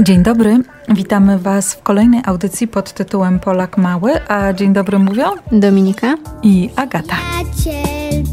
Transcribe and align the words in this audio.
Dzień 0.00 0.22
dobry, 0.22 0.58
witamy 0.88 1.38
Was 1.38 1.74
w 1.74 1.82
kolejnej 1.82 2.20
audycji 2.24 2.68
pod 2.68 2.92
tytułem 2.92 3.40
Polak 3.40 3.78
Mały, 3.78 4.28
a 4.28 4.52
dzień 4.52 4.72
dobry 4.72 4.98
mówią 4.98 5.24
Dominika 5.52 6.14
i 6.42 6.70
Agata. 6.76 7.16
Przyjaciel, 7.56 8.24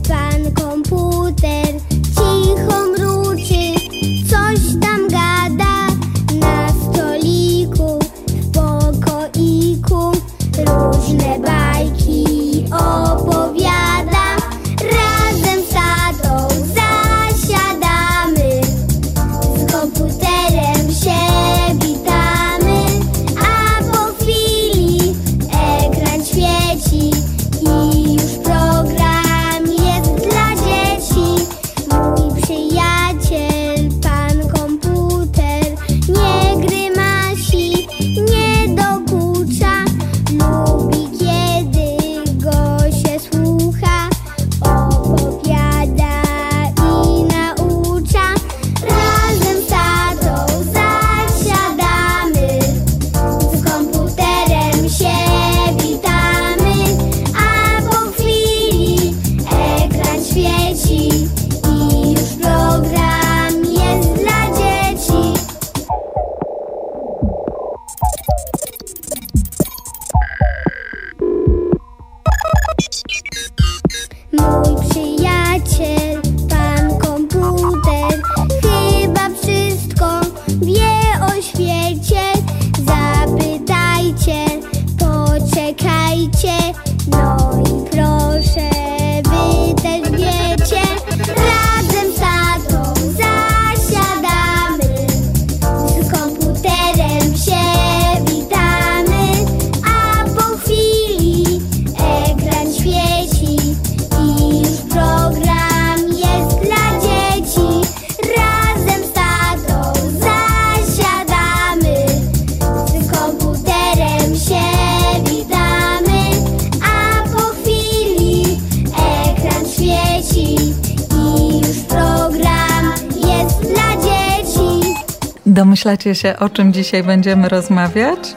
Domyślacie 125.85 126.15
się, 126.15 126.39
o 126.39 126.49
czym 126.49 126.73
dzisiaj 126.73 127.03
będziemy 127.03 127.49
rozmawiać? 127.49 128.35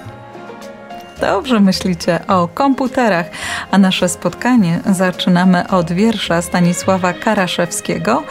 Dobrze 1.21 1.61
myślicie 1.61 2.27
o 2.27 2.49
komputerach, 2.49 3.27
a 3.71 3.79
nasze 3.79 4.09
spotkanie 4.09 4.81
zaczynamy 4.87 5.69
od 5.69 5.93
wiersza 5.93 6.43
Stanisława 6.43 7.13
Karaszewskiego 7.13 8.23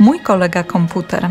Mój 0.00 0.20
kolega 0.20 0.64
komputer. 0.64 1.28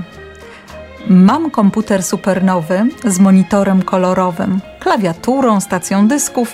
Mam 1.07 1.51
komputer 1.51 2.03
supernowy 2.03 2.85
z 3.03 3.19
monitorem 3.19 3.81
kolorowym, 3.81 4.59
klawiaturą, 4.79 5.59
stacją 5.59 6.07
dysków 6.07 6.53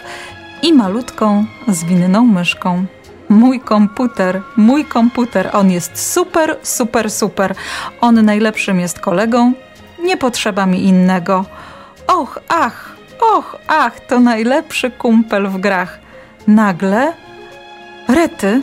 i 0.62 0.74
malutką, 0.74 1.46
zwinną 1.68 2.26
myszką. 2.26 2.86
Mój 3.30 3.60
komputer, 3.60 4.42
mój 4.58 4.86
komputer, 4.86 5.50
on 5.54 5.72
jest 5.72 6.12
super, 6.14 6.58
super, 6.64 7.12
super. 7.12 7.56
On 8.02 8.26
najlepszym 8.26 8.80
jest 8.80 9.00
kolegą, 9.00 9.54
nie 10.04 10.18
potrzeba 10.18 10.66
mi 10.66 10.84
innego. 10.84 11.46
Och, 12.08 12.40
ach, 12.50 12.96
och, 13.22 13.56
ach, 13.68 14.00
to 14.00 14.20
najlepszy 14.20 14.92
kumpel 14.92 15.48
w 15.48 15.58
grach. 15.58 16.00
Nagle, 16.48 17.14
rety, 18.08 18.62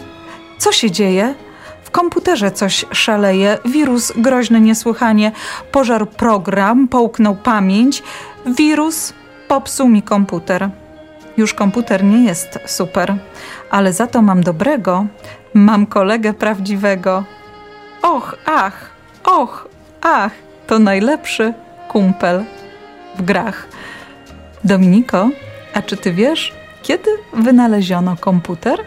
co 0.59 0.72
się 0.72 0.91
dzieje? 0.91 1.34
W 1.82 1.91
komputerze 1.91 2.50
coś 2.50 2.84
szaleje, 2.93 3.59
wirus 3.65 4.12
groźny 4.16 4.60
niesłychanie, 4.60 5.32
pożarł 5.72 6.06
program, 6.06 6.88
połknął 6.88 7.37
pamięć, 7.37 8.03
wirus 8.47 9.12
popsuł 9.48 9.88
mi 9.88 10.03
komputer. 10.03 10.71
Już 11.37 11.54
komputer 11.54 12.04
nie 12.04 12.25
jest 12.25 12.59
super, 12.66 13.16
ale 13.71 13.93
za 13.93 14.06
to 14.06 14.22
mam 14.22 14.41
dobrego, 14.43 15.06
mam 15.54 15.87
kolegę 15.87 16.34
prawdziwego. 16.34 17.25
Och, 18.03 18.34
ach, 18.47 18.91
och, 19.25 19.69
ach, 20.03 20.32
to 20.69 20.79
najlepszy 20.79 21.55
kumpel 21.89 22.45
w 23.19 23.23
grach. 23.23 23.69
Dominiko, 24.65 25.31
a 25.75 25.83
czy 25.83 25.97
ty 25.97 26.12
wiesz, 26.12 26.53
kiedy 26.83 27.11
wynaleziono 27.33 28.17
komputer? 28.17 28.78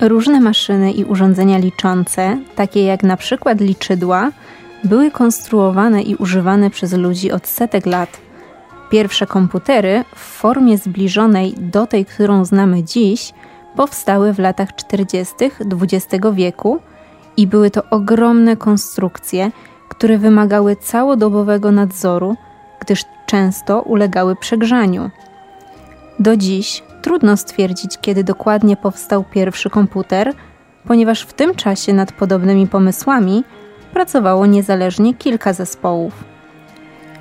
Różne 0.00 0.40
maszyny 0.40 0.92
i 0.92 1.04
urządzenia 1.04 1.58
liczące, 1.58 2.38
takie 2.54 2.84
jak 2.84 3.02
na 3.02 3.16
przykład 3.16 3.60
liczydła, 3.60 4.30
były 4.84 5.10
konstruowane 5.10 6.02
i 6.02 6.16
używane 6.16 6.70
przez 6.70 6.92
ludzi 6.92 7.32
od 7.32 7.46
setek 7.46 7.86
lat. 7.86 8.20
Pierwsze 8.90 9.26
komputery 9.26 10.04
w 10.14 10.20
formie 10.20 10.78
zbliżonej 10.78 11.54
do 11.58 11.86
tej, 11.86 12.04
którą 12.04 12.44
znamy 12.44 12.84
dziś, 12.84 13.32
powstały 13.76 14.32
w 14.32 14.38
latach 14.38 14.74
40. 14.74 15.34
XX 15.82 16.26
wieku 16.32 16.80
i 17.36 17.46
były 17.46 17.70
to 17.70 17.82
ogromne 17.90 18.56
konstrukcje, 18.56 19.50
które 19.90 20.18
wymagały 20.18 20.76
całodobowego 20.76 21.72
nadzoru, 21.72 22.36
gdyż 22.80 23.04
często 23.26 23.82
ulegały 23.82 24.36
przegrzaniu. 24.36 25.10
Do 26.18 26.36
dziś 26.36 26.82
trudno 27.02 27.36
stwierdzić, 27.36 27.98
kiedy 28.00 28.24
dokładnie 28.24 28.76
powstał 28.76 29.24
pierwszy 29.24 29.70
komputer, 29.70 30.32
ponieważ 30.86 31.22
w 31.22 31.32
tym 31.32 31.54
czasie 31.54 31.92
nad 31.92 32.12
podobnymi 32.12 32.66
pomysłami 32.66 33.44
pracowało 33.92 34.46
niezależnie 34.46 35.14
kilka 35.14 35.52
zespołów. 35.52 36.24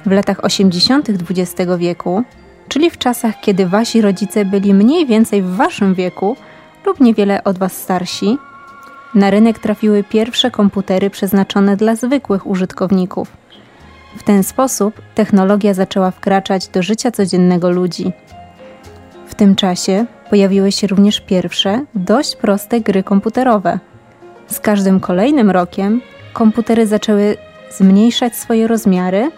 W 0.06 0.12
latach 0.12 0.44
80. 0.44 1.10
XX 1.10 1.72
wieku, 1.78 2.24
czyli 2.68 2.90
w 2.90 2.98
czasach, 2.98 3.36
kiedy 3.42 3.66
wasi 3.66 4.02
rodzice 4.02 4.46
byli 4.46 4.74
mniej 4.74 5.06
więcej 5.06 5.42
w 5.42 5.56
waszym 5.56 5.94
wieku 5.94 6.36
lub 6.86 7.00
niewiele 7.00 7.44
od 7.44 7.58
was 7.58 7.74
starsi, 7.74 8.38
na 9.16 9.30
rynek 9.30 9.60
trafiły 9.60 10.04
pierwsze 10.04 10.52
komputery 10.52 11.10
przeznaczone 11.10 11.78
dla 11.78 11.96
zwykłych 11.96 12.48
użytkowników. 12.48 13.38
W 14.18 14.24
ten 14.24 14.44
sposób 14.44 15.02
technologia 15.16 15.74
zaczęła 15.74 16.12
wkraczać 16.12 16.68
do 16.68 16.84
życia 16.84 17.12
codziennego 17.12 17.70
ludzi. 17.70 18.12
W 19.28 19.36
tym 19.36 19.56
czasie 19.56 20.06
pojawiły 20.30 20.72
się 20.72 20.88
również 20.88 21.22
pierwsze, 21.22 21.86
dość 21.96 22.36
proste 22.36 22.82
gry 22.82 23.04
komputerowe. 23.04 23.80
Z 24.48 24.60
każdym 24.60 25.00
kolejnym 25.00 25.52
rokiem 25.52 26.02
komputery 26.34 26.88
zaczęły 26.88 27.38
zmniejszać 27.72 28.36
swoje 28.36 28.68
rozmiary 28.68 29.32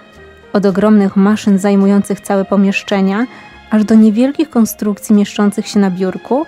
od 0.54 0.66
ogromnych 0.66 1.16
maszyn 1.16 1.60
zajmujących 1.60 2.22
całe 2.22 2.46
pomieszczenia, 2.46 3.26
aż 3.70 3.84
do 3.84 3.96
niewielkich 3.96 4.50
konstrukcji 4.50 5.16
mieszczących 5.16 5.68
się 5.68 5.80
na 5.80 5.92
biurku 5.92 6.46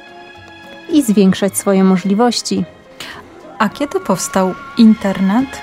i 0.89 1.01
zwiększać 1.01 1.57
swoje 1.57 1.83
możliwości. 1.83 2.65
A 3.59 3.69
kiedy 3.69 3.99
powstał 3.99 4.53
internet? 4.77 5.61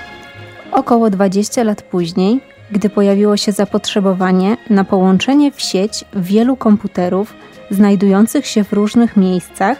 Około 0.71 1.09
20 1.09 1.63
lat 1.63 1.81
później, 1.81 2.41
gdy 2.71 2.89
pojawiło 2.89 3.37
się 3.37 3.51
zapotrzebowanie 3.51 4.57
na 4.69 4.83
połączenie 4.83 5.51
w 5.51 5.61
sieć 5.61 6.05
wielu 6.15 6.55
komputerów 6.55 7.33
znajdujących 7.69 8.47
się 8.47 8.63
w 8.63 8.73
różnych 8.73 9.17
miejscach 9.17 9.77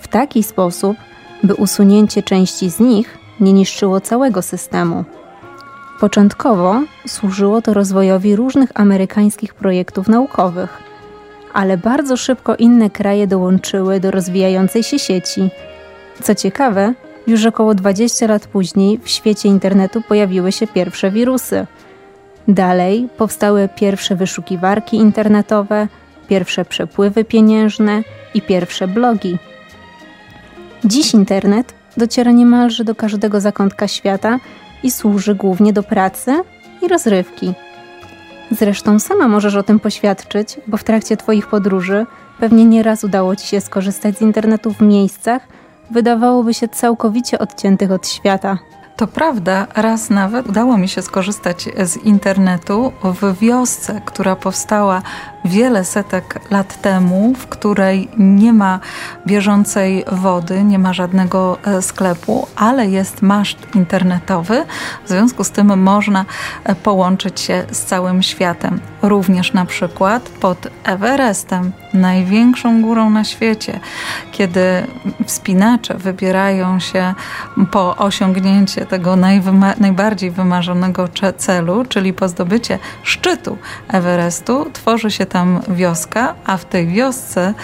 w 0.00 0.08
taki 0.08 0.42
sposób, 0.42 0.96
by 1.42 1.54
usunięcie 1.54 2.22
części 2.22 2.70
z 2.70 2.80
nich 2.80 3.18
nie 3.40 3.52
niszczyło 3.52 4.00
całego 4.00 4.42
systemu. 4.42 5.04
Początkowo 6.00 6.82
służyło 7.06 7.62
to 7.62 7.74
rozwojowi 7.74 8.36
różnych 8.36 8.70
amerykańskich 8.74 9.54
projektów 9.54 10.08
naukowych, 10.08 10.82
ale 11.52 11.78
bardzo 11.78 12.16
szybko 12.16 12.56
inne 12.56 12.90
kraje 12.90 13.26
dołączyły 13.26 14.00
do 14.00 14.10
rozwijającej 14.10 14.82
się 14.82 14.98
sieci. 14.98 15.50
Co 16.22 16.34
ciekawe, 16.34 16.94
już 17.28 17.46
około 17.46 17.74
20 17.74 18.26
lat 18.26 18.46
później 18.46 19.00
w 19.02 19.08
świecie 19.08 19.48
internetu 19.48 20.02
pojawiły 20.02 20.52
się 20.52 20.66
pierwsze 20.66 21.10
wirusy. 21.10 21.66
Dalej 22.48 23.08
powstały 23.16 23.68
pierwsze 23.76 24.16
wyszukiwarki 24.16 24.96
internetowe, 24.96 25.88
pierwsze 26.28 26.64
przepływy 26.64 27.24
pieniężne 27.24 28.02
i 28.34 28.42
pierwsze 28.42 28.88
blogi. 28.88 29.38
Dziś 30.84 31.14
internet 31.14 31.74
dociera 31.96 32.30
niemalże 32.30 32.84
do 32.84 32.94
każdego 32.94 33.40
zakątka 33.40 33.88
świata 33.88 34.38
i 34.82 34.90
służy 34.90 35.34
głównie 35.34 35.72
do 35.72 35.82
pracy 35.82 36.42
i 36.82 36.88
rozrywki. 36.88 37.52
Zresztą 38.50 38.98
sama 38.98 39.28
możesz 39.28 39.56
o 39.56 39.62
tym 39.62 39.80
poświadczyć, 39.80 40.56
bo 40.66 40.76
w 40.76 40.84
trakcie 40.84 41.16
Twoich 41.16 41.46
podróży 41.46 42.06
pewnie 42.40 42.64
nieraz 42.64 43.04
udało 43.04 43.36
Ci 43.36 43.46
się 43.46 43.60
skorzystać 43.60 44.18
z 44.18 44.22
internetu 44.22 44.72
w 44.72 44.80
miejscach, 44.80 45.42
wydawałoby 45.90 46.54
się 46.54 46.68
całkowicie 46.68 47.38
odciętych 47.38 47.90
od 47.90 48.08
świata. 48.08 48.58
To 48.96 49.06
prawda, 49.06 49.66
raz 49.76 50.10
nawet 50.10 50.48
udało 50.48 50.78
mi 50.78 50.88
się 50.88 51.02
skorzystać 51.02 51.68
z 51.84 51.96
internetu 51.96 52.92
w 53.04 53.38
wiosce, 53.38 54.00
która 54.04 54.36
powstała 54.36 55.02
wiele 55.44 55.84
setek 55.84 56.40
lat 56.50 56.82
temu, 56.82 57.34
w 57.34 57.46
której 57.46 58.08
nie 58.18 58.52
ma 58.52 58.80
bieżącej 59.26 60.04
wody, 60.12 60.64
nie 60.64 60.78
ma 60.78 60.92
żadnego 60.92 61.58
e, 61.64 61.82
sklepu, 61.82 62.46
ale 62.56 62.86
jest 62.86 63.22
maszt 63.22 63.58
internetowy. 63.74 64.64
W 65.04 65.08
związku 65.08 65.44
z 65.44 65.50
tym 65.50 65.82
można 65.82 66.24
e, 66.64 66.74
połączyć 66.74 67.40
się 67.40 67.64
z 67.70 67.84
całym 67.84 68.22
światem. 68.22 68.80
Również 69.02 69.52
na 69.52 69.64
przykład 69.64 70.22
pod 70.22 70.68
Everestem, 70.84 71.72
największą 71.94 72.82
górą 72.82 73.10
na 73.10 73.24
świecie, 73.24 73.80
kiedy 74.32 74.86
wspinacze 75.26 75.94
wybierają 75.94 76.80
się 76.80 77.14
po 77.70 77.96
osiągnięcie 77.96 78.86
tego 78.86 79.16
najbardziej 79.78 80.30
wymarzonego 80.30 81.08
celu, 81.36 81.84
czyli 81.84 82.12
po 82.12 82.28
zdobycie 82.28 82.78
szczytu 83.02 83.58
Everestu, 83.88 84.70
tworzy 84.72 85.10
się 85.10 85.26
tam 85.26 85.37
wioska, 85.68 86.34
a 86.46 86.56
w 86.56 86.64
tej 86.64 86.86
wiosce, 86.86 87.54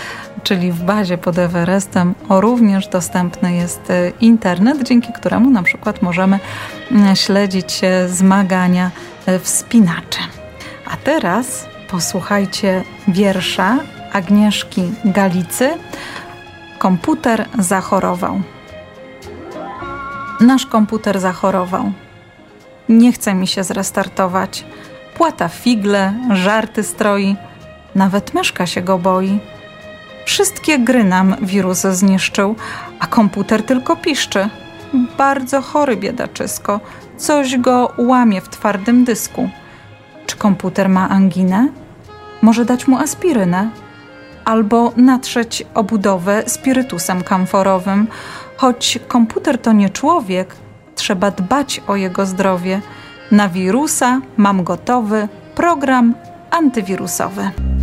czyli 0.43 0.73
w 0.73 0.83
bazie 0.83 1.19
pod 1.19 1.39
Everestem, 1.39 2.15
również 2.29 2.89
dostępny 2.89 3.55
jest 3.55 3.91
e, 3.91 4.11
internet, 4.21 4.83
dzięki 4.83 5.13
któremu 5.13 5.51
na 5.51 5.63
przykład 5.63 6.03
możemy 6.03 6.39
mm, 6.91 7.17
śledzić 7.17 7.81
zmagania 8.09 8.91
e, 9.27 9.39
wspinaczy. 9.39 10.21
A 10.93 10.97
teraz 10.97 11.67
posłuchajcie 11.89 12.85
wiersza 13.09 13.79
Agnieszki 14.13 14.93
Galicy. 15.05 15.71
Komputer 16.79 17.49
zachorował. 17.59 18.41
Nasz 20.41 20.67
komputer 20.67 21.21
zachorował. 21.21 21.93
Nie 22.89 23.13
chce 23.13 23.35
mi 23.35 23.47
się 23.47 23.65
zrestartować. 23.65 24.65
Płata 25.17 25.49
figle, 25.49 26.15
żarty 26.33 26.83
stroi, 26.83 27.37
nawet 27.95 28.35
myszka 28.35 28.67
się 28.67 28.83
go 28.83 28.99
boi. 28.99 29.39
Wszystkie 30.25 30.79
gry 30.79 31.05
nam 31.05 31.37
wirus 31.43 31.81
zniszczył, 31.81 32.57
a 33.01 33.07
komputer 33.07 33.63
tylko 33.63 33.97
piszczy. 33.97 34.49
Bardzo 35.19 35.63
chory 35.63 35.97
biedaczysko, 35.97 36.81
coś 37.17 37.57
go 37.57 37.93
łamie 37.99 38.41
w 38.41 38.49
twardym 38.49 39.05
dysku. 39.05 39.49
Czy 40.27 40.37
komputer 40.37 40.89
ma 40.89 41.09
anginę? 41.09 41.69
Może 42.43 42.65
dać 42.65 42.89
mu 42.89 42.99
aspirynę? 42.99 43.71
Albo 44.45 44.93
natrzeć 44.97 45.67
obudowę 45.75 46.43
spirytusem 46.47 47.23
kamforowym. 47.23 48.07
Choć 48.57 48.99
komputer 49.09 49.59
to 49.59 49.73
nie 49.73 49.91
człowiek, 49.91 50.57
trzeba 50.95 51.31
dbać 51.31 51.81
o 51.87 51.97
jego 51.97 52.27
zdrowie. 52.27 52.81
Na 53.31 53.49
wirusa 53.49 54.21
mam 54.37 54.65
gotowy 54.65 55.29
program 55.55 56.15
antywirusowy. 56.51 57.74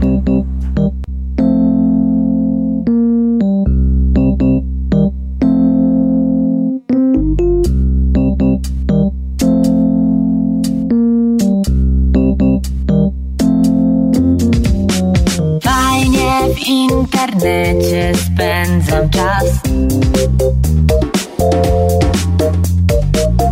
Internecie 17.32 18.12
spędzam 18.16 19.10
czas. 19.10 19.44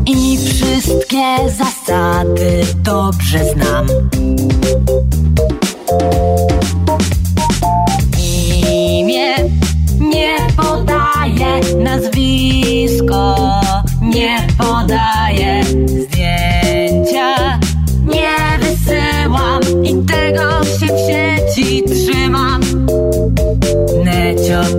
I 0.05 0.37
wszystkie 0.37 1.49
zasady 1.57 2.61
dobrze 2.83 3.53
znam 3.53 3.87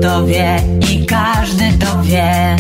to 0.01 0.27
wie 0.27 0.57
i 0.91 1.07
każdy 1.07 1.73
to 1.79 2.03
wie. 2.03 2.57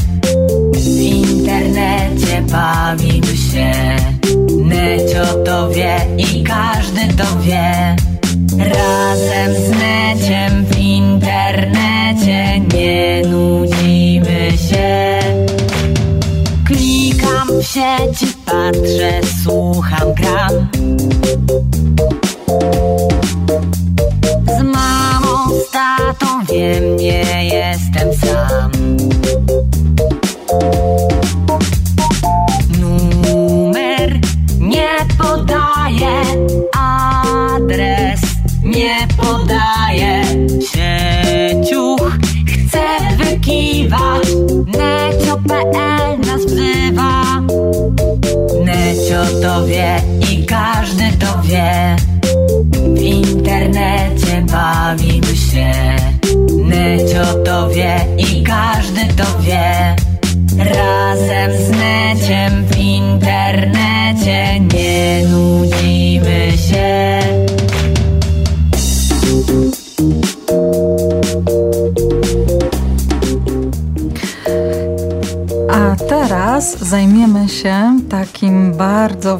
W 0.72 1.00
internecie 1.00 2.42
bawimy 2.52 3.36
się 3.36 3.72
Necio 4.64 5.24
to 5.44 5.68
wie 5.68 5.96
i 6.16 6.44
każdy 6.44 7.14
to 7.16 7.40
wie. 7.40 7.96
Razem 8.58 9.54
z 9.54 9.70
neciem 9.70 10.64
w 10.64 10.78
internecie 10.78 12.60
nie 12.74 13.22
nudzimy 13.28 14.50
się. 14.70 15.18
Klikam 16.66 17.48
w 17.48 17.66
sieci, 17.66 18.34
patrzę, 18.46 19.20
słucham, 19.42 20.14
gram 20.14 20.68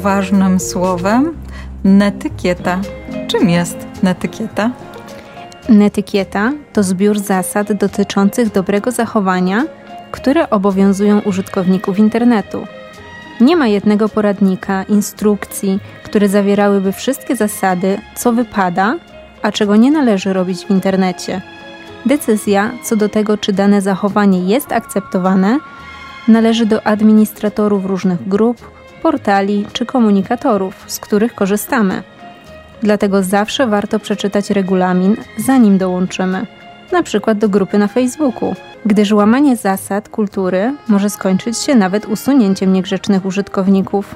ważnym 0.01 0.59
słowem 0.59 1.33
netykieta. 1.83 2.81
Czym 3.27 3.49
jest 3.49 3.77
netykieta? 4.03 4.71
Netykieta 5.69 6.51
to 6.73 6.83
zbiór 6.83 7.19
zasad 7.19 7.73
dotyczących 7.73 8.51
dobrego 8.51 8.91
zachowania, 8.91 9.63
które 10.11 10.49
obowiązują 10.49 11.19
użytkowników 11.19 11.99
internetu. 11.99 12.67
Nie 13.41 13.55
ma 13.55 13.67
jednego 13.67 14.09
poradnika, 14.09 14.83
instrukcji, 14.83 15.79
które 16.03 16.29
zawierałyby 16.29 16.91
wszystkie 16.91 17.35
zasady, 17.35 17.99
co 18.15 18.33
wypada, 18.33 18.95
a 19.41 19.51
czego 19.51 19.75
nie 19.75 19.91
należy 19.91 20.33
robić 20.33 20.65
w 20.65 20.69
internecie. 20.71 21.41
Decyzja 22.05 22.71
co 22.83 22.95
do 22.95 23.09
tego, 23.09 23.37
czy 23.37 23.53
dane 23.53 23.81
zachowanie 23.81 24.39
jest 24.39 24.71
akceptowane, 24.71 25.57
należy 26.27 26.65
do 26.65 26.87
administratorów 26.87 27.85
różnych 27.85 28.27
grup, 28.27 28.80
portali 29.01 29.65
czy 29.73 29.85
komunikatorów, 29.85 30.83
z 30.87 30.99
których 30.99 31.35
korzystamy. 31.35 32.03
Dlatego 32.83 33.23
zawsze 33.23 33.67
warto 33.67 33.99
przeczytać 33.99 34.49
regulamin, 34.49 35.15
zanim 35.37 35.77
dołączymy, 35.77 36.45
na 36.91 37.03
przykład 37.03 37.37
do 37.37 37.49
grupy 37.49 37.77
na 37.77 37.87
Facebooku, 37.87 38.55
gdyż 38.85 39.11
łamanie 39.11 39.55
zasad 39.55 40.09
kultury 40.09 40.73
może 40.87 41.09
skończyć 41.09 41.57
się 41.57 41.75
nawet 41.75 42.05
usunięciem 42.05 42.73
niegrzecznych 42.73 43.25
użytkowników. 43.25 44.15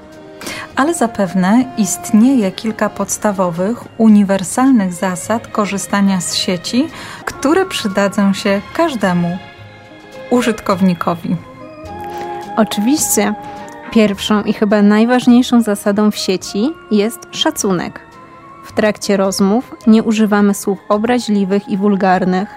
Ale 0.76 0.94
zapewne 0.94 1.64
istnieje 1.78 2.52
kilka 2.52 2.90
podstawowych, 2.90 3.78
uniwersalnych 3.98 4.94
zasad 4.94 5.48
korzystania 5.48 6.22
z 6.22 6.36
sieci, 6.36 6.88
które 7.26 7.66
przydadzą 7.66 8.34
się 8.34 8.62
każdemu 8.74 9.38
użytkownikowi. 10.30 11.36
Oczywiście, 12.58 13.34
pierwszą 13.96 14.44
i 14.44 14.54
chyba 14.54 14.82
najważniejszą 14.82 15.62
zasadą 15.62 16.12
w 16.12 16.16
sieci 16.16 16.72
jest 16.92 17.20
szacunek. 17.32 18.00
W 18.66 18.72
trakcie 18.72 19.18
rozmów 19.18 19.76
nie 19.88 20.04
używamy 20.04 20.54
słów 20.54 20.80
obraźliwych 20.90 21.70
i 21.70 21.78
wulgarnych, 21.78 22.50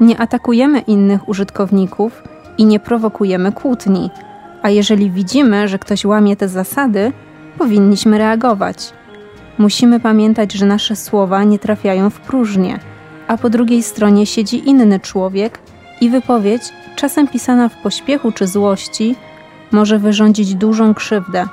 nie 0.00 0.20
atakujemy 0.20 0.80
innych 0.80 1.28
użytkowników 1.28 2.22
i 2.58 2.64
nie 2.64 2.80
prowokujemy 2.80 3.52
kłótni. 3.52 4.10
A 4.62 4.70
jeżeli 4.70 5.10
widzimy, 5.10 5.68
że 5.68 5.78
ktoś 5.78 6.04
łamie 6.04 6.36
te 6.36 6.48
zasady, 6.48 7.12
powinniśmy 7.58 8.18
reagować. 8.18 8.92
Musimy 9.58 10.00
pamiętać, 10.00 10.52
że 10.52 10.66
nasze 10.66 10.96
słowa 10.96 11.44
nie 11.44 11.58
trafiają 11.58 12.10
w 12.10 12.20
próżnię, 12.20 12.78
a 13.26 13.36
po 13.36 13.50
drugiej 13.50 13.82
stronie 13.82 14.26
siedzi 14.26 14.68
inny 14.68 15.00
człowiek 15.00 15.58
i 16.00 16.10
wypowiedź, 16.10 16.62
czasem 16.96 17.28
pisana 17.28 17.68
w 17.68 17.76
pośpiechu 17.82 18.32
czy 18.32 18.46
złości, 18.46 19.14
może 19.72 19.98
wyrządzić 19.98 20.54
dużą 20.54 20.94
krzywdę. 20.94 21.46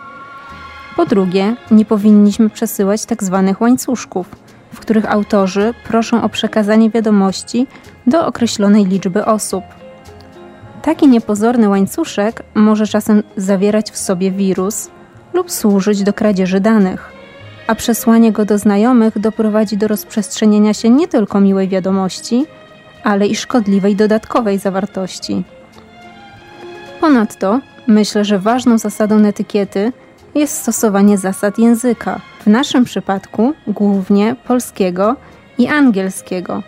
Po 0.95 1.05
drugie, 1.05 1.55
nie 1.72 1.86
powinniśmy 1.86 2.50
przesyłać 2.50 3.01
tzw. 3.01 3.43
Tak 3.48 3.62
łańcuszków, 3.62 4.27
w 4.74 4.79
których 4.79 5.12
autorzy 5.12 5.74
proszą 5.88 6.24
o 6.24 6.29
przekazanie 6.29 6.89
wiadomości 6.89 7.67
do 8.07 8.27
określonej 8.27 8.86
liczby 8.86 9.25
osób. 9.25 9.63
Taki 10.81 11.07
niepozorny 11.07 11.69
łańcuszek 11.69 12.43
może 12.55 12.88
czasem 12.88 13.24
zawierać 13.38 13.91
w 13.91 13.98
sobie 13.98 14.31
wirus 14.31 14.89
lub 15.34 15.51
służyć 15.51 16.03
do 16.03 16.13
kradzieży 16.13 16.60
danych, 16.60 17.12
a 17.67 17.75
przesłanie 17.75 18.31
go 18.31 18.45
do 18.45 18.57
znajomych 18.57 19.19
doprowadzi 19.19 19.77
do 19.77 19.88
rozprzestrzenienia 19.88 20.74
się 20.74 20.89
nie 20.89 21.07
tylko 21.07 21.41
miłej 21.41 21.67
wiadomości, 21.67 22.45
ale 23.03 23.27
i 23.27 23.36
szkodliwej 23.36 23.95
dodatkowej 23.95 24.60
zawartości. 24.60 25.43
Ponadto 27.01 27.60
myślę, 27.88 28.25
że 28.25 28.39
ważną 28.39 28.77
zasadą 28.77 29.25
etykiety 29.25 29.92
jest 30.36 30.58
stosowanie 30.58 31.18
zasad 31.18 31.60
języka, 31.60 32.22
w 32.39 32.48
naszym 32.48 32.86
przypadku 32.86 33.54
głównie 33.68 34.36
polskiego 34.48 35.15
i 35.58 35.68
angielskiego. 35.68 36.63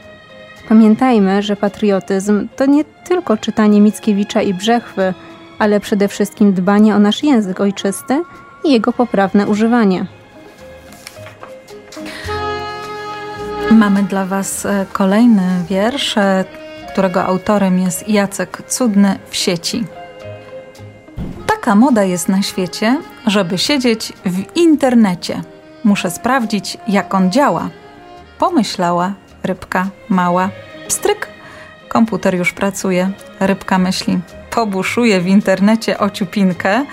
Pamiętajmy, 0.69 1.41
że 1.41 1.55
patriotyzm 1.55 2.47
to 2.55 2.65
nie 2.65 2.83
tylko 2.83 3.37
czytanie 3.37 3.81
Mickiewicza 3.81 4.41
i 4.41 4.53
Brzechwy, 4.53 5.13
ale 5.59 5.79
przede 5.79 6.07
wszystkim 6.07 6.53
dbanie 6.53 6.95
o 6.95 6.99
nasz 6.99 7.23
język 7.23 7.59
ojczysty 7.59 8.23
i 8.63 8.71
jego 8.71 8.93
poprawne 8.93 9.47
używanie. 9.47 10.05
Mamy 13.71 14.03
dla 14.03 14.25
Was 14.25 14.65
e, 14.65 14.85
kolejny 14.93 15.63
wiersz, 15.69 16.17
e, 16.17 16.45
którego 16.91 17.23
autorem 17.23 17.79
jest 17.79 18.09
Jacek 18.09 18.61
Cudny 18.67 19.19
w 19.29 19.35
sieci. 19.35 19.96
Taka 21.67 21.75
moda 21.75 22.03
jest 22.03 22.29
na 22.29 22.41
świecie, 22.41 23.01
żeby 23.25 23.57
siedzieć 23.57 24.13
w 24.25 24.55
internecie. 24.55 25.41
Muszę 25.83 26.11
sprawdzić, 26.11 26.77
jak 26.87 27.13
on 27.13 27.31
działa. 27.31 27.69
Pomyślała 28.39 29.13
rybka 29.43 29.87
mała. 30.09 30.49
Pstryk, 30.87 31.27
komputer 31.89 32.35
już 32.35 32.53
pracuje. 32.53 33.11
Rybka 33.39 33.77
myśli, 33.77 34.19
pobuszuję 34.49 35.21
w 35.21 35.27
internecie 35.27 35.99
ociupinkę. 35.99 36.85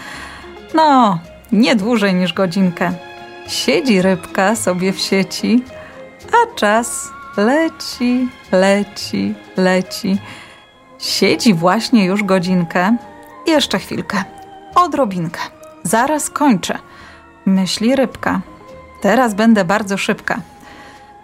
No, 0.75 1.19
nie 1.53 1.77
dłużej 1.77 2.15
niż 2.15 2.33
godzinkę. 2.33 2.93
Siedzi 3.49 4.03
rybka 4.03 4.57
sobie 4.57 4.93
w 4.93 5.01
sieci, 5.01 5.63
a 6.33 6.57
czas 6.57 7.09
leci, 7.37 8.29
leci, 8.53 9.35
leci. 9.57 10.19
Siedzi 10.99 11.55
właśnie 11.55 12.05
już 12.05 12.23
godzinkę. 12.23 12.97
Jeszcze 13.47 13.79
chwilkę, 13.79 14.25
odrobinkę. 14.75 15.41
Zaraz 15.83 16.31
kończę. 16.31 16.79
Myśli 17.47 17.97
rybka. 17.97 18.41
Teraz 19.03 19.35
będę 19.35 19.65
bardzo 19.65 19.97
szybka. 19.97 20.41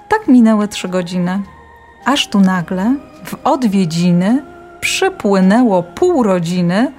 Tak 0.08 0.28
minęły 0.28 0.68
trzy 0.68 0.88
godziny, 0.88 1.42
aż 2.04 2.28
tu 2.28 2.40
nagle 2.40 2.94
w 3.24 3.34
odwiedziny 3.44 4.42
przypłynęło 4.80 5.82
pół 5.82 6.22
rodziny, 6.22 6.92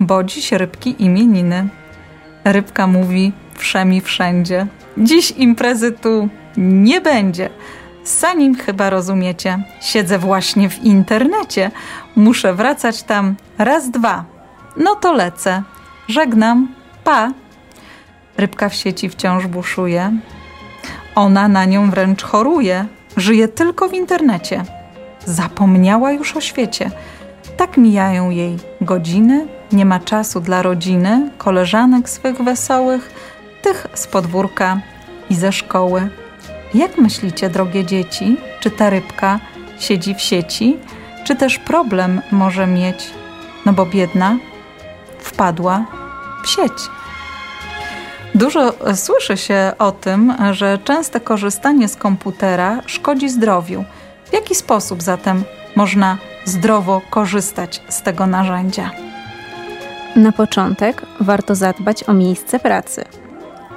bo 0.00 0.24
dziś 0.24 0.52
rybki 0.52 1.02
imieniny. 1.02 1.68
Rybka 2.44 2.86
mówi 2.86 3.32
wszemi 3.54 4.00
wszędzie. 4.00 4.66
Dziś 4.98 5.30
imprezy 5.30 5.92
tu 5.92 6.28
nie 6.56 7.00
będzie. 7.00 7.50
Zanim 8.04 8.54
chyba 8.54 8.90
rozumiecie, 8.90 9.58
siedzę 9.80 10.18
właśnie 10.18 10.70
w 10.70 10.84
internecie. 10.84 11.70
Muszę 12.16 12.54
wracać 12.54 13.02
tam 13.02 13.34
raz, 13.58 13.90
dwa. 13.90 14.24
No 14.76 14.94
to 14.94 15.12
lecę. 15.12 15.62
Żegnam. 16.08 16.68
Pa. 17.04 17.32
Rybka 18.36 18.68
w 18.68 18.74
sieci 18.74 19.08
wciąż 19.08 19.46
buszuje. 19.46 20.12
Ona 21.14 21.48
na 21.48 21.64
nią 21.64 21.90
wręcz 21.90 22.22
choruje. 22.22 22.86
Żyje 23.16 23.48
tylko 23.48 23.88
w 23.88 23.94
internecie. 23.94 24.64
Zapomniała 25.24 26.12
już 26.12 26.36
o 26.36 26.40
świecie. 26.40 26.90
Tak 27.56 27.76
mijają 27.76 28.30
jej 28.30 28.56
godziny, 28.80 29.46
nie 29.72 29.84
ma 29.84 30.00
czasu 30.00 30.40
dla 30.40 30.62
rodziny, 30.62 31.30
koleżanek 31.38 32.08
swych 32.08 32.42
wesołych, 32.42 33.10
tych 33.62 33.86
z 33.94 34.06
podwórka 34.06 34.80
i 35.30 35.34
ze 35.34 35.52
szkoły. 35.52 36.08
Jak 36.74 36.98
myślicie, 36.98 37.50
drogie 37.50 37.84
dzieci, 37.84 38.36
czy 38.60 38.70
ta 38.70 38.90
rybka 38.90 39.40
siedzi 39.78 40.14
w 40.14 40.20
sieci, 40.20 40.76
czy 41.24 41.36
też 41.36 41.58
problem 41.58 42.20
może 42.32 42.66
mieć, 42.66 43.10
no 43.66 43.72
bo 43.72 43.86
biedna 43.86 44.36
wpadła 45.26 45.84
w 46.44 46.48
sieć? 46.48 46.72
Dużo 48.34 48.72
słyszy 48.94 49.36
się 49.36 49.72
o 49.78 49.92
tym, 49.92 50.34
że 50.52 50.78
częste 50.78 51.20
korzystanie 51.20 51.88
z 51.88 51.96
komputera 51.96 52.82
szkodzi 52.86 53.28
zdrowiu. 53.28 53.84
W 54.24 54.32
jaki 54.32 54.54
sposób 54.54 55.02
zatem 55.02 55.44
można 55.76 56.18
zdrowo 56.44 57.02
korzystać 57.10 57.82
z 57.88 58.02
tego 58.02 58.26
narzędzia? 58.26 58.90
Na 60.16 60.32
początek 60.32 61.02
warto 61.20 61.54
zadbać 61.54 62.08
o 62.08 62.12
miejsce 62.12 62.58
pracy. 62.58 63.04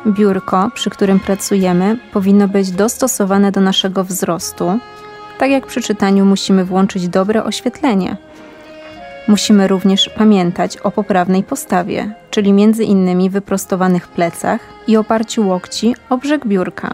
Biurko, 0.08 0.72
przy 0.74 0.90
którym 0.90 1.20
pracujemy, 1.20 1.98
powinno 2.14 2.48
być 2.48 2.72
dostosowane 2.72 3.52
do 3.52 3.62
naszego 3.62 4.04
wzrostu. 4.04 4.80
Tak 5.40 5.50
jak 5.50 5.68
przy 5.68 5.82
czytaniu 5.82 6.26
musimy 6.26 6.66
włączyć 6.66 7.08
dobre 7.08 7.44
oświetlenie. 7.44 8.18
Musimy 9.30 9.68
również 9.68 10.10
pamiętać 10.10 10.78
o 10.78 10.92
poprawnej 10.92 11.44
postawie, 11.44 12.14
czyli 12.30 12.54
między 12.54 12.84
innymi 12.84 13.30
wyprostowanych 13.30 14.08
plecach 14.08 14.60
i 14.88 14.98
oparciu 14.98 15.48
łokci 15.48 15.96
o 16.10 16.18
brzeg 16.18 16.48
biurka. 16.48 16.94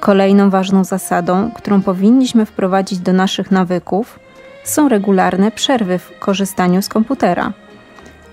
Kolejną 0.00 0.50
ważną 0.50 0.84
zasadą, 0.84 1.50
którą 1.54 1.82
powinniśmy 1.82 2.46
wprowadzić 2.46 2.98
do 2.98 3.12
naszych 3.12 3.50
nawyków, 3.50 4.18
są 4.64 4.88
regularne 4.88 5.50
przerwy 5.50 5.98
w 5.98 6.18
korzystaniu 6.18 6.82
z 6.82 6.88
komputera. 6.88 7.52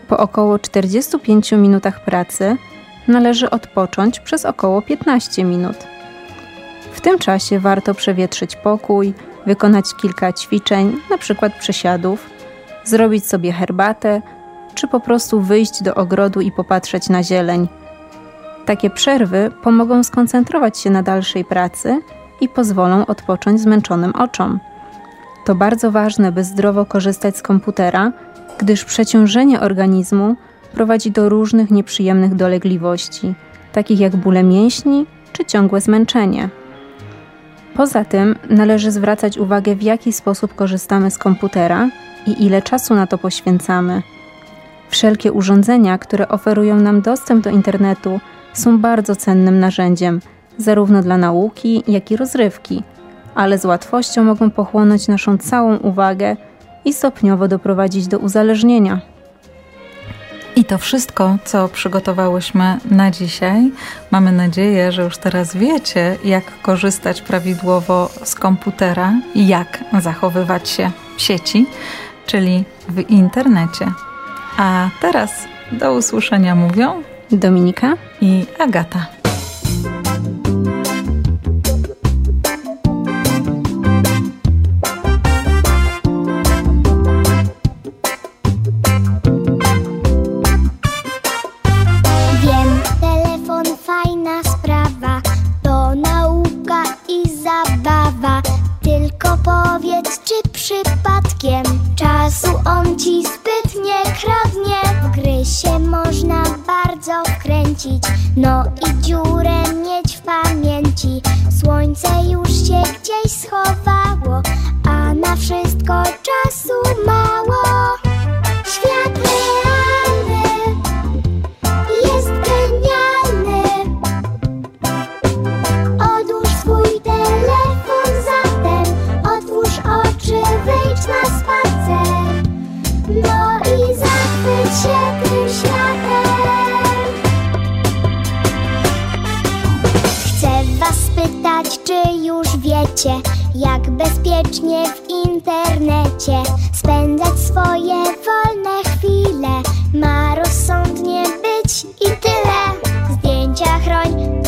Po 0.07 0.17
około 0.17 0.59
45 0.59 1.51
minutach 1.51 2.03
pracy 2.03 2.57
należy 3.07 3.49
odpocząć 3.49 4.19
przez 4.19 4.45
około 4.45 4.81
15 4.81 5.43
minut. 5.43 5.77
W 6.93 7.01
tym 7.01 7.19
czasie 7.19 7.59
warto 7.59 7.93
przewietrzyć 7.93 8.55
pokój, 8.55 9.13
wykonać 9.45 9.85
kilka 10.01 10.33
ćwiczeń, 10.33 10.97
np. 11.09 11.49
przysiadów, 11.59 12.34
zrobić 12.85 13.27
sobie 13.27 13.51
herbatę, 13.51 14.21
czy 14.75 14.87
po 14.87 14.99
prostu 14.99 15.41
wyjść 15.41 15.83
do 15.83 15.95
ogrodu 15.95 16.41
i 16.41 16.51
popatrzeć 16.51 17.09
na 17.09 17.23
zieleń. 17.23 17.67
Takie 18.65 18.89
przerwy 18.89 19.51
pomogą 19.63 20.03
skoncentrować 20.03 20.79
się 20.79 20.89
na 20.89 21.03
dalszej 21.03 21.45
pracy 21.45 22.01
i 22.41 22.49
pozwolą 22.49 23.05
odpocząć 23.05 23.61
zmęczonym 23.61 24.11
oczom. 24.15 24.59
To 25.45 25.55
bardzo 25.55 25.91
ważne, 25.91 26.31
by 26.31 26.43
zdrowo 26.43 26.85
korzystać 26.85 27.37
z 27.37 27.41
komputera, 27.41 28.11
gdyż 28.57 28.85
przeciążenie 28.85 29.59
organizmu 29.59 30.35
prowadzi 30.73 31.11
do 31.11 31.29
różnych 31.29 31.71
nieprzyjemnych 31.71 32.35
dolegliwości, 32.35 33.33
takich 33.71 33.99
jak 33.99 34.15
bóle 34.15 34.43
mięśni 34.43 35.05
czy 35.33 35.45
ciągłe 35.45 35.81
zmęczenie. 35.81 36.49
Poza 37.75 38.05
tym 38.05 38.35
należy 38.49 38.91
zwracać 38.91 39.37
uwagę, 39.37 39.75
w 39.75 39.83
jaki 39.83 40.13
sposób 40.13 40.55
korzystamy 40.55 41.11
z 41.11 41.17
komputera 41.17 41.89
i 42.27 42.45
ile 42.45 42.61
czasu 42.61 42.95
na 42.95 43.07
to 43.07 43.17
poświęcamy. 43.17 44.01
Wszelkie 44.89 45.31
urządzenia, 45.31 45.97
które 45.97 46.27
oferują 46.27 46.75
nam 46.75 47.01
dostęp 47.01 47.43
do 47.43 47.49
internetu, 47.49 48.19
są 48.53 48.79
bardzo 48.79 49.15
cennym 49.15 49.59
narzędziem, 49.59 50.21
zarówno 50.57 51.01
dla 51.01 51.17
nauki, 51.17 51.83
jak 51.87 52.11
i 52.11 52.17
rozrywki, 52.17 52.83
ale 53.35 53.57
z 53.57 53.65
łatwością 53.65 54.23
mogą 54.23 54.51
pochłonąć 54.51 55.07
naszą 55.07 55.37
całą 55.37 55.77
uwagę 55.77 56.35
i 56.85 56.93
stopniowo 56.93 57.47
doprowadzić 57.47 58.07
do 58.07 58.19
uzależnienia. 58.19 59.01
I 60.55 60.65
to 60.65 60.77
wszystko, 60.77 61.37
co 61.45 61.67
przygotowałyśmy 61.67 62.77
na 62.91 63.11
dzisiaj. 63.11 63.71
Mamy 64.11 64.31
nadzieję, 64.31 64.91
że 64.91 65.03
już 65.03 65.17
teraz 65.17 65.55
wiecie, 65.55 66.17
jak 66.23 66.61
korzystać 66.61 67.21
prawidłowo 67.21 68.09
z 68.23 68.35
komputera 68.35 69.13
i 69.33 69.47
jak 69.47 69.83
zachowywać 69.99 70.69
się 70.69 70.91
w 71.17 71.21
sieci, 71.21 71.65
czyli 72.25 72.63
w 72.89 73.09
internecie. 73.09 73.91
A 74.57 74.89
teraz 75.01 75.31
do 75.71 75.93
usłyszenia 75.93 76.55
mówią 76.55 77.03
Dominika 77.31 77.93
i 78.21 78.45
Agata. 78.59 79.24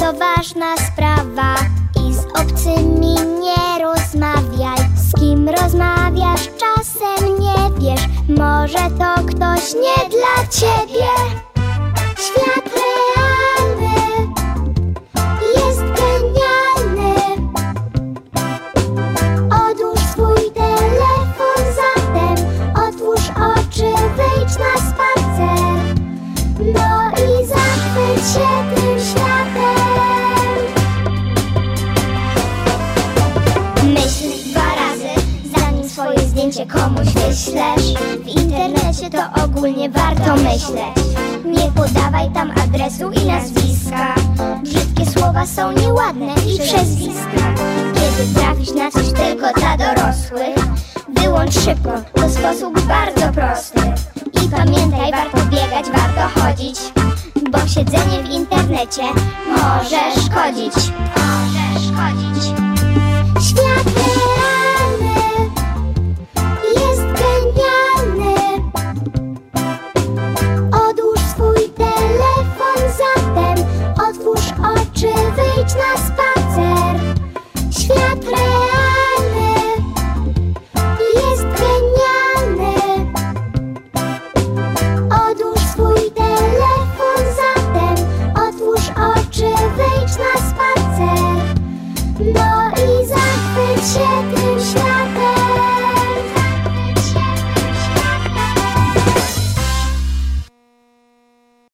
To 0.07 0.13
ważna 0.13 0.77
sprawa. 0.77 1.55
I 2.07 2.13
z 2.13 2.25
obcymi 2.25 3.15
nie 3.15 3.83
rozmawiaj. 3.83 4.77
Z 4.95 5.19
kim 5.19 5.49
rozmawiasz, 5.49 6.49
czasem 6.57 7.39
nie 7.39 7.79
wiesz. 7.79 8.01
Może 8.29 8.89
to 8.99 9.23
ktoś 9.25 9.73
nie 9.73 10.09
dla 10.09 10.47
ciebie. 10.51 11.09
Świat 12.17 12.66
zdjęcie 36.51 36.73
komuś 36.73 37.07
wyślesz. 37.07 37.93
W 38.23 38.27
internecie 38.27 39.09
to 39.09 39.43
ogólnie 39.43 39.89
warto 39.89 40.35
myśleć. 40.35 41.05
Nie 41.45 41.71
podawaj 41.71 42.31
tam 42.31 42.51
adresu 42.51 43.11
i 43.11 43.25
nazwiska. 43.25 44.15
Brzydkie 44.63 45.05
słowa 45.05 45.45
są 45.45 45.71
nieładne 45.71 46.33
i 46.33 46.59
przezwiska. 46.59 47.53
Kiedy 47.93 48.33
trafisz 48.39 48.71
na 48.71 48.91
coś 48.91 49.13
tylko 49.13 49.59
dla 49.59 49.77
dorosłych, 49.77 50.65
wyłącz 51.09 51.53
szybko, 51.53 51.91
to 52.13 52.29
sposób 52.29 52.81
bardzo 52.81 53.33
prosty. 53.33 53.81
I 54.43 54.49
pamiętaj, 54.49 55.11
warto 55.11 55.37
biegać, 55.37 55.85
warto 55.85 56.41
chodzić, 56.41 56.79
bo 57.51 57.67
siedzenie 57.67 58.23
w 58.23 58.29
internecie. 58.29 59.03
Może 59.47 60.21
szkodzić. 60.25 60.73